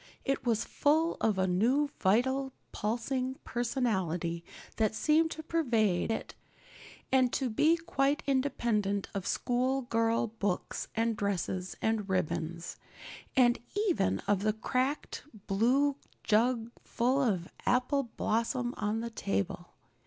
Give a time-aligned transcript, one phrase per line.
[0.25, 4.43] It was full of a new vital, pulsing personality
[4.77, 6.33] that seemed to pervade it
[7.11, 12.77] and to be quite independent of schoolgirl books and dresses and ribbons,
[13.37, 19.69] and even of the cracked blue jug full of apple blossoms on the table.